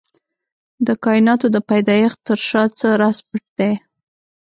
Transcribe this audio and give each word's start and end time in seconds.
د 0.87 0.89
کائناتو 1.03 1.47
د 1.55 1.57
پيدايښت 1.69 2.19
تر 2.27 2.39
شا 2.47 2.63
څه 2.79 2.87
راز 3.01 3.17
پټ 3.29 3.43
دی؟ 3.59 3.71